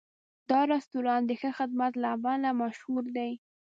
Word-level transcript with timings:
دا 0.49 0.59
رستورانت 0.73 1.25
د 1.27 1.31
ښه 1.41 1.49
خدمت 1.57 1.93
له 2.01 2.07
امله 2.15 2.49
مشهور 2.61 3.03
دی. 3.17 3.31